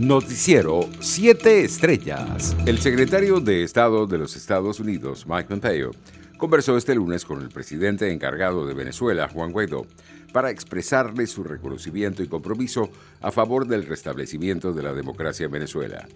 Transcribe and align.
Noticiero 0.00 0.88
7 0.98 1.62
Estrellas. 1.62 2.56
El 2.64 2.78
secretario 2.78 3.38
de 3.38 3.62
Estado 3.62 4.06
de 4.06 4.16
los 4.16 4.34
Estados 4.34 4.80
Unidos, 4.80 5.26
Mike 5.28 5.50
Pompeo, 5.50 5.90
conversó 6.38 6.78
este 6.78 6.94
lunes 6.94 7.26
con 7.26 7.42
el 7.42 7.50
presidente 7.50 8.10
encargado 8.10 8.66
de 8.66 8.72
Venezuela, 8.72 9.28
Juan 9.28 9.52
Guaidó, 9.52 9.86
para 10.32 10.50
expresarle 10.50 11.26
su 11.26 11.44
reconocimiento 11.44 12.22
y 12.22 12.28
compromiso 12.28 12.88
a 13.20 13.30
favor 13.30 13.66
del 13.66 13.84
restablecimiento 13.84 14.72
de 14.72 14.82
la 14.82 14.94
democracia 14.94 15.44
en 15.44 15.52
Venezuela. 15.52 16.08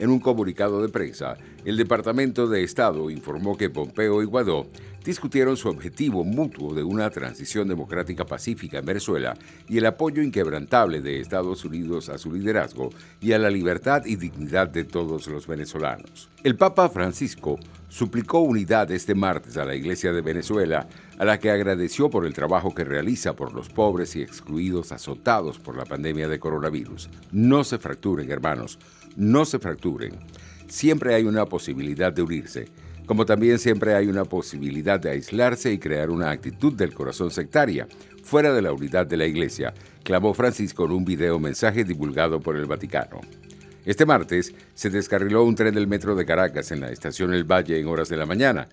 En 0.00 0.08
un 0.08 0.18
comunicado 0.18 0.80
de 0.80 0.88
prensa, 0.88 1.36
el 1.62 1.76
Departamento 1.76 2.48
de 2.48 2.62
Estado 2.62 3.10
informó 3.10 3.58
que 3.58 3.68
Pompeo 3.68 4.22
y 4.22 4.24
Guaidó 4.24 4.66
discutieron 5.04 5.58
su 5.58 5.68
objetivo 5.68 6.24
mutuo 6.24 6.72
de 6.74 6.82
una 6.82 7.10
transición 7.10 7.68
democrática 7.68 8.24
pacífica 8.24 8.78
en 8.78 8.86
Venezuela 8.86 9.36
y 9.68 9.76
el 9.76 9.84
apoyo 9.84 10.22
inquebrantable 10.22 11.02
de 11.02 11.20
Estados 11.20 11.66
Unidos 11.66 12.08
a 12.08 12.16
su 12.16 12.32
liderazgo 12.32 12.88
y 13.20 13.32
a 13.32 13.38
la 13.38 13.50
libertad 13.50 14.06
y 14.06 14.16
dignidad 14.16 14.68
de 14.68 14.84
todos 14.84 15.26
los 15.26 15.46
venezolanos. 15.46 16.30
El 16.44 16.56
Papa 16.56 16.88
Francisco 16.88 17.58
suplicó 17.90 18.40
unidad 18.40 18.90
este 18.92 19.14
martes 19.14 19.58
a 19.58 19.66
la 19.66 19.74
Iglesia 19.74 20.12
de 20.12 20.22
Venezuela, 20.22 20.88
a 21.18 21.24
la 21.26 21.38
que 21.38 21.50
agradeció 21.50 22.08
por 22.08 22.24
el 22.24 22.32
trabajo 22.32 22.74
que 22.74 22.84
realiza 22.84 23.34
por 23.34 23.52
los 23.52 23.68
pobres 23.68 24.16
y 24.16 24.22
excluidos 24.22 24.92
azotados 24.92 25.58
por 25.58 25.76
la 25.76 25.84
pandemia 25.84 26.28
de 26.28 26.38
coronavirus. 26.38 27.10
No 27.32 27.64
se 27.64 27.78
fracturen, 27.78 28.30
hermanos, 28.30 28.78
no 29.16 29.44
se 29.44 29.58
fracturen. 29.58 30.18
Siempre 30.68 31.14
hay 31.14 31.24
una 31.24 31.46
posibilidad 31.46 32.12
de 32.12 32.22
unirse 32.22 32.68
como 33.10 33.26
también 33.26 33.58
siempre 33.58 33.96
hay 33.96 34.06
una 34.06 34.24
posibilidad 34.24 35.00
de 35.00 35.10
aislarse 35.10 35.72
y 35.72 35.80
crear 35.80 36.10
una 36.10 36.30
actitud 36.30 36.72
del 36.72 36.94
corazón 36.94 37.32
sectaria, 37.32 37.88
fuera 38.22 38.52
de 38.52 38.62
la 38.62 38.72
unidad 38.72 39.04
de 39.04 39.16
la 39.16 39.26
Iglesia, 39.26 39.74
clamó 40.04 40.32
Francisco 40.32 40.84
en 40.84 40.92
un 40.92 41.04
video 41.04 41.40
mensaje 41.40 41.82
divulgado 41.82 42.38
por 42.38 42.54
el 42.54 42.66
Vaticano. 42.66 43.20
Este 43.84 44.06
martes 44.06 44.54
se 44.74 44.90
descarriló 44.90 45.42
un 45.42 45.56
tren 45.56 45.74
del 45.74 45.88
metro 45.88 46.14
de 46.14 46.24
Caracas 46.24 46.70
en 46.70 46.82
la 46.82 46.92
estación 46.92 47.34
El 47.34 47.42
Valle 47.42 47.80
en 47.80 47.88
horas 47.88 48.08
de 48.10 48.16
la 48.16 48.26
mañana. 48.26 48.68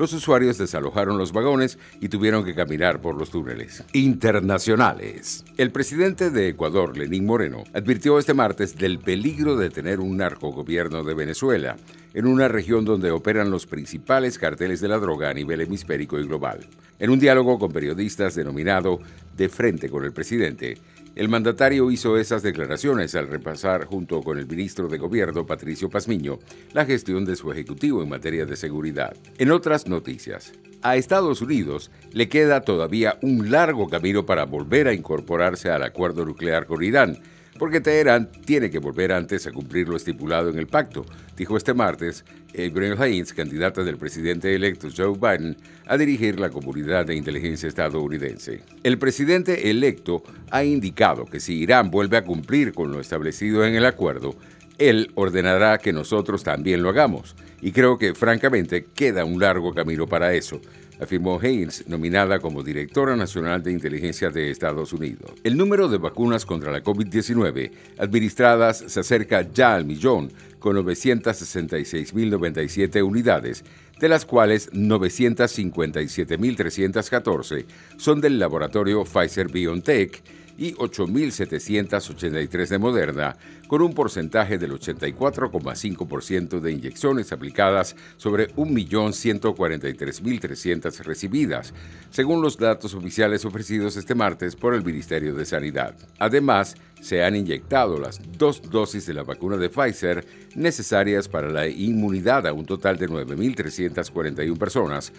Los 0.00 0.14
usuarios 0.14 0.56
desalojaron 0.56 1.18
los 1.18 1.30
vagones 1.30 1.78
y 2.00 2.08
tuvieron 2.08 2.42
que 2.42 2.54
caminar 2.54 3.02
por 3.02 3.16
los 3.16 3.28
túneles. 3.28 3.84
Internacionales. 3.92 5.44
El 5.58 5.72
presidente 5.72 6.30
de 6.30 6.48
Ecuador, 6.48 6.96
Lenín 6.96 7.26
Moreno, 7.26 7.64
advirtió 7.74 8.18
este 8.18 8.32
martes 8.32 8.78
del 8.78 8.98
peligro 8.98 9.56
de 9.56 9.68
tener 9.68 10.00
un 10.00 10.16
narcogobierno 10.16 11.04
de 11.04 11.12
Venezuela, 11.12 11.76
en 12.14 12.26
una 12.26 12.48
región 12.48 12.86
donde 12.86 13.10
operan 13.10 13.50
los 13.50 13.66
principales 13.66 14.38
carteles 14.38 14.80
de 14.80 14.88
la 14.88 14.96
droga 14.96 15.28
a 15.28 15.34
nivel 15.34 15.60
hemisférico 15.60 16.18
y 16.18 16.26
global. 16.26 16.60
En 17.00 17.08
un 17.08 17.18
diálogo 17.18 17.58
con 17.58 17.72
periodistas 17.72 18.34
denominado 18.34 19.00
De 19.36 19.48
frente 19.48 19.88
con 19.88 20.04
el 20.04 20.12
presidente, 20.12 20.76
el 21.16 21.30
mandatario 21.30 21.90
hizo 21.90 22.18
esas 22.18 22.42
declaraciones 22.42 23.14
al 23.14 23.26
repasar 23.26 23.86
junto 23.86 24.20
con 24.20 24.38
el 24.38 24.46
ministro 24.46 24.86
de 24.86 24.98
Gobierno, 24.98 25.46
Patricio 25.46 25.88
Pazmiño, 25.88 26.38
la 26.74 26.84
gestión 26.84 27.24
de 27.24 27.36
su 27.36 27.50
ejecutivo 27.50 28.02
en 28.02 28.10
materia 28.10 28.44
de 28.44 28.54
seguridad. 28.54 29.16
En 29.38 29.50
otras 29.50 29.88
noticias, 29.88 30.52
a 30.82 30.96
Estados 30.96 31.40
Unidos 31.40 31.90
le 32.12 32.28
queda 32.28 32.60
todavía 32.60 33.18
un 33.22 33.50
largo 33.50 33.88
camino 33.88 34.26
para 34.26 34.44
volver 34.44 34.86
a 34.86 34.92
incorporarse 34.92 35.70
al 35.70 35.82
acuerdo 35.82 36.26
nuclear 36.26 36.66
con 36.66 36.84
Irán, 36.84 37.18
porque 37.60 37.82
Teherán 37.82 38.30
tiene 38.46 38.70
que 38.70 38.78
volver 38.78 39.12
antes 39.12 39.46
a 39.46 39.52
cumplir 39.52 39.86
lo 39.86 39.98
estipulado 39.98 40.48
en 40.48 40.58
el 40.58 40.66
pacto, 40.66 41.04
dijo 41.36 41.58
este 41.58 41.74
martes 41.74 42.24
Abraham 42.54 42.98
Haynes, 42.98 43.34
candidata 43.34 43.84
del 43.84 43.98
presidente 43.98 44.54
electo 44.54 44.88
Joe 44.96 45.12
Biden, 45.12 45.58
a 45.86 45.98
dirigir 45.98 46.40
la 46.40 46.48
comunidad 46.48 47.04
de 47.04 47.16
inteligencia 47.16 47.68
estadounidense. 47.68 48.62
El 48.82 48.98
presidente 48.98 49.68
electo 49.70 50.22
ha 50.50 50.64
indicado 50.64 51.26
que 51.26 51.38
si 51.38 51.58
Irán 51.58 51.90
vuelve 51.90 52.16
a 52.16 52.24
cumplir 52.24 52.72
con 52.72 52.92
lo 52.92 52.98
establecido 52.98 53.62
en 53.66 53.74
el 53.74 53.84
acuerdo, 53.84 54.36
él 54.80 55.12
ordenará 55.14 55.78
que 55.78 55.92
nosotros 55.92 56.42
también 56.42 56.82
lo 56.82 56.88
hagamos. 56.88 57.36
Y 57.60 57.70
creo 57.70 57.98
que 57.98 58.14
francamente 58.14 58.86
queda 58.94 59.24
un 59.24 59.38
largo 59.38 59.72
camino 59.74 60.06
para 60.06 60.32
eso, 60.32 60.62
afirmó 60.98 61.38
Haynes, 61.38 61.86
nominada 61.86 62.40
como 62.40 62.62
directora 62.62 63.14
nacional 63.16 63.62
de 63.62 63.72
inteligencia 63.72 64.30
de 64.30 64.50
Estados 64.50 64.94
Unidos. 64.94 65.32
El 65.44 65.58
número 65.58 65.88
de 65.88 65.98
vacunas 65.98 66.46
contra 66.46 66.72
la 66.72 66.82
COVID-19 66.82 67.70
administradas 67.98 68.82
se 68.86 69.00
acerca 69.00 69.42
ya 69.42 69.74
al 69.74 69.84
millón, 69.84 70.32
con 70.58 70.76
966.097 70.76 73.02
unidades, 73.02 73.62
de 74.00 74.08
las 74.08 74.24
cuales 74.24 74.72
957.314 74.72 77.66
son 77.98 78.22
del 78.22 78.38
laboratorio 78.38 79.04
Pfizer 79.04 79.48
BioNTech 79.48 80.22
y 80.60 80.74
8.783 80.74 82.68
de 82.68 82.78
Moderna, 82.78 83.36
con 83.66 83.80
un 83.80 83.94
porcentaje 83.94 84.58
del 84.58 84.72
84,5% 84.72 86.60
de 86.60 86.70
inyecciones 86.70 87.32
aplicadas 87.32 87.96
sobre 88.18 88.54
1.143.300 88.56 90.98
recibidas, 90.98 91.72
según 92.10 92.42
los 92.42 92.58
datos 92.58 92.92
oficiales 92.94 93.46
ofrecidos 93.46 93.96
este 93.96 94.14
martes 94.14 94.54
por 94.54 94.74
el 94.74 94.84
Ministerio 94.84 95.34
de 95.34 95.46
Sanidad. 95.46 95.94
Además, 96.18 96.76
se 97.00 97.24
han 97.24 97.36
inyectado 97.36 97.98
las 97.98 98.20
dos 98.36 98.60
dosis 98.70 99.06
de 99.06 99.14
la 99.14 99.22
vacuna 99.22 99.56
de 99.56 99.70
Pfizer 99.70 100.26
necesarias 100.54 101.26
para 101.26 101.48
la 101.48 101.68
inmunidad 101.68 102.46
a 102.46 102.52
un 102.52 102.66
total 102.66 102.98
de 102.98 103.08
9.341 103.08 104.58
personas, 104.58 105.10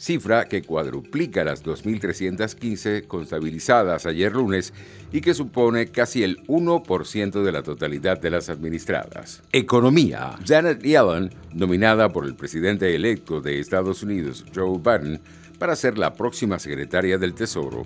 cifra 0.00 0.46
que 0.46 0.62
cuadruplica 0.62 1.44
las 1.44 1.62
2.315 1.62 3.06
contabilizadas 3.06 4.06
ayer 4.06 4.32
lunes 4.32 4.72
y 5.12 5.20
que 5.20 5.34
supone 5.34 5.88
casi 5.88 6.22
el 6.22 6.42
1% 6.46 7.42
de 7.42 7.52
la 7.52 7.62
totalidad 7.62 8.20
de 8.20 8.30
las 8.30 8.48
administradas. 8.48 9.42
Economía. 9.52 10.36
Janet 10.46 10.82
Yellen, 10.82 11.30
nominada 11.52 12.10
por 12.10 12.24
el 12.24 12.34
presidente 12.34 12.94
electo 12.94 13.40
de 13.40 13.58
Estados 13.58 14.02
Unidos, 14.02 14.44
Joe 14.54 14.78
Biden, 14.78 15.20
para 15.58 15.76
ser 15.76 15.98
la 15.98 16.14
próxima 16.14 16.58
secretaria 16.58 17.18
del 17.18 17.34
Tesoro, 17.34 17.84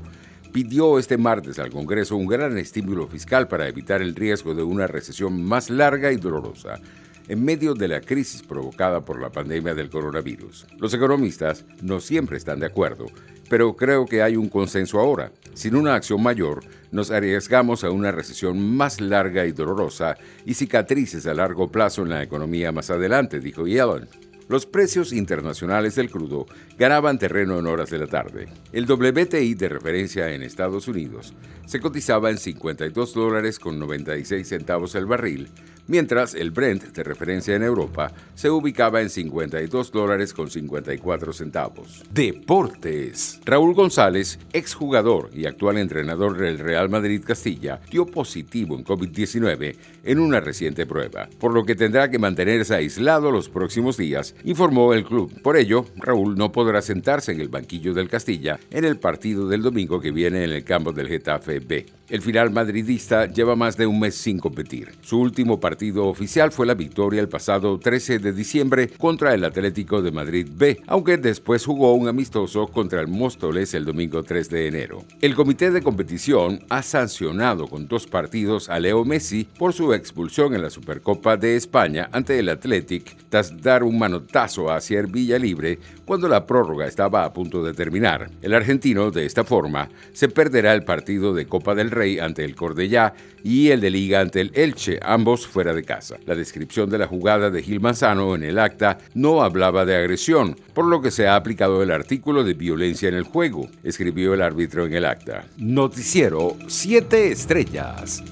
pidió 0.53 0.99
este 0.99 1.19
martes 1.19 1.59
al 1.59 1.71
Congreso 1.71 2.17
un 2.17 2.27
gran 2.27 2.57
estímulo 2.59 3.09
fiscal 3.09 3.49
para 3.49 3.67
evitar 3.67 4.01
el 4.01 4.15
riesgo 4.15 4.55
de 4.55 4.63
una 4.63 4.87
recesión 4.87 5.43
más 5.43 5.71
larga 5.71 6.13
y 6.13 6.17
dolorosa 6.17 6.81
en 7.27 7.45
medio 7.45 7.75
de 7.75 7.89
la 7.89 8.01
crisis 8.01 8.43
provocada 8.43 9.05
por 9.05 9.21
la 9.21 9.31
pandemia 9.31 9.75
del 9.75 9.91
coronavirus. 9.91 10.67
Los 10.79 10.95
economistas 10.95 11.65
no 11.83 12.01
siempre 12.01 12.37
están 12.37 12.61
de 12.61 12.67
acuerdo, 12.67 13.07
pero 13.55 13.77
creo 13.77 14.05
que 14.05 14.21
hay 14.21 14.35
un 14.35 14.49
consenso 14.49 14.99
ahora. 14.99 15.31
Sin 15.53 15.77
una 15.77 15.95
acción 15.95 16.21
mayor, 16.21 16.65
nos 16.91 17.13
arriesgamos 17.13 17.85
a 17.85 17.91
una 17.93 18.11
recesión 18.11 18.77
más 18.77 19.01
larga 19.01 19.47
y 19.47 19.53
dolorosa 19.53 20.17
y 20.45 20.55
cicatrices 20.55 21.25
a 21.29 21.35
largo 21.35 21.71
plazo 21.71 22.03
en 22.03 22.09
la 22.09 22.25
economía 22.25 22.73
más 22.73 22.91
adelante, 22.91 23.39
dijo 23.39 23.69
Yellen. 23.69 24.09
Los 24.49 24.67
precios 24.67 25.13
internacionales 25.13 25.95
del 25.95 26.11
crudo 26.11 26.47
ganaban 26.77 27.21
terreno 27.21 27.61
en 27.61 27.69
horas 27.69 27.91
de 27.91 27.99
la 27.99 28.09
tarde. 28.09 28.49
El 28.73 28.91
WTI 28.91 29.55
de 29.55 29.69
referencia 29.69 30.33
en 30.33 30.43
Estados 30.43 30.89
Unidos 30.89 31.33
se 31.65 31.79
cotizaba 31.79 32.31
en 32.31 32.39
52 32.39 33.15
dólares 33.15 33.61
con 33.61 33.79
96 33.79 34.49
centavos 34.49 34.97
el 34.97 35.07
barril, 35.07 35.49
mientras 35.87 36.35
el 36.35 36.51
Brent 36.51 36.85
de 36.95 37.03
referencia 37.03 37.55
en 37.55 37.63
Europa 37.63 38.13
se 38.35 38.51
ubicaba 38.51 39.01
en 39.01 39.11
52 39.11 39.93
dólares 39.93 40.33
con 40.33 40.51
54 40.51 41.33
centavos. 41.33 42.03
Deportes. 42.11 43.41
Raúl 43.45 43.75
González, 43.75 44.39
exjugador 44.53 45.31
y 45.33 45.47
actual 45.47 45.79
entrenador 45.79 46.37
del 46.37 46.59
Real 46.59 46.89
Madrid 46.89 47.23
Castilla, 47.25 47.81
dio 47.91 48.07
positivo 48.07 48.77
en 48.77 48.85
COVID-19 48.85 49.77
en 50.05 50.19
una 50.19 50.41
reciente 50.41 50.87
prueba, 50.87 51.29
por 51.39 51.55
lo 51.55 51.65
que 51.65 51.75
tendrá 51.75 52.11
que 52.11 52.19
mantenerse 52.19 52.75
aislado 52.75 53.31
los 53.31 53.49
próximos 53.49 53.97
días, 53.97 54.35
informó 54.45 54.93
el 54.95 55.05
club. 55.05 55.33
Por 55.43 55.57
ello, 55.57 55.87
Raúl 55.97 56.37
no 56.37 56.53
podrá 56.53 56.83
sentarse 56.83 57.33
en 57.33 57.41
el 57.41 57.49
banquillo 57.49 57.95
del 57.95 58.09
Castilla 58.09 58.59
en 58.71 58.85
el 58.85 58.99
partido 58.99 59.49
del 59.49 59.63
domingo 59.63 60.01
que 60.01 60.11
viene 60.11 60.45
en 60.45 60.51
el 60.51 60.65
campo 60.65 60.93
del 60.93 61.09
Getafe 61.09 61.61
B. 61.61 61.87
El 62.07 62.21
final 62.21 62.51
madridista 62.51 63.25
lleva 63.25 63.57
más 63.57 63.79
de 63.79 63.87
un 63.87 63.99
mes 63.99 64.15
sin 64.15 64.39
competir. 64.39 64.93
Su 65.01 65.21
último 65.21 65.59
partido 65.59 66.07
oficial 66.07 66.53
fue 66.53 66.67
la 66.67 66.75
victoria 66.75 67.23
el 67.23 67.31
pasado 67.31 67.79
13 67.79 68.19
de 68.19 68.35
diciembre 68.35 68.89
contra 68.89 69.33
el 69.33 69.43
Atlético 69.43 70.03
de 70.03 70.13
Madrid 70.13 70.47
B, 70.53 70.83
aunque 70.87 71.17
después 71.17 71.65
jugó 71.65 71.95
un 71.95 72.07
amistoso 72.07 72.67
contra 72.67 73.01
el 73.01 73.09
Móstoles 73.09 73.73
el 73.73 73.87
domingo 73.87 74.23
3 74.23 74.51
de 74.51 74.69
enero. 74.69 75.05
El 75.23 75.35
comité 75.35 75.71
de 75.71 75.81
competición 75.81 76.61
ha 76.69 76.83
sancionado 76.83 77.69
con 77.69 77.89
dos 77.89 78.07
partidos 78.07 78.69
a 78.69 78.79
Leo 78.79 79.07
Messi 79.07 79.49
por 79.59 79.73
su 79.73 79.95
expulsión 79.95 80.55
en 80.55 80.61
la 80.61 80.69
Supercopa 80.69 81.39
de 81.39 81.57
España 81.57 82.11
ante 82.13 82.39
el 82.39 82.51
Athletic 82.51 83.17
tras 83.31 83.63
dar 83.63 83.83
un 83.83 83.99
manotazo 83.99 84.71
hacia 84.71 85.01
el 85.01 85.07
Villa 85.07 85.39
Libre 85.39 85.79
cuando 86.05 86.29
la 86.29 86.47
prórroga 86.47 86.87
estaba 86.87 87.25
a 87.25 87.33
punto 87.33 87.65
de 87.65 87.73
terminar. 87.73 88.31
El 88.43 88.53
argentino, 88.53 89.11
de 89.11 89.25
esta 89.25 89.45
forma, 89.45 89.89
se 90.13 90.29
perderá 90.29 90.75
el 90.75 90.85
partido 90.85 91.33
de 91.33 91.47
Copa 91.47 91.75
del 91.75 91.94
Rey 91.95 92.19
ante 92.19 92.45
el 92.45 92.55
Cordellá 92.55 93.15
y 93.43 93.71
el 93.71 93.81
de 93.81 93.91
Liga 93.91 94.21
ante 94.21 94.41
el 94.41 94.51
Elche, 94.55 94.99
ambos 95.03 95.47
fuera 95.47 95.73
de 95.73 95.85
casa. 95.85 96.17
La 96.27 96.35
descripción 96.35 96.91
de 96.91 96.99
la 96.99 97.07
jugada 97.07 97.51
de 97.51 97.63
Gil 97.63 97.81
Manzano 97.81 98.35
en 98.35 98.43
el 98.43 98.59
acta 98.59 98.99
no 99.15 99.43
hablaba 99.43 99.85
de 99.85 99.97
agresión, 99.97 100.57
por 100.75 100.87
lo 100.87 101.01
que 101.01 101.11
se 101.11 101.27
ha 101.27 101.37
aplicado 101.37 101.83
el 101.83 101.91
artículo 101.91 102.45
de 102.45 102.55
violencia 102.55 103.09
en 103.09 103.15
el 103.15 103.25
juego, 103.25 103.69
escribió 103.83 104.35
el 104.35 104.43
árbitro 104.43 104.87
en 104.87 104.95
el 104.95 105.05
acta. 105.05 105.45
Noticiero 105.57 106.57
7 106.67 107.33
Estrellas. 107.33 108.23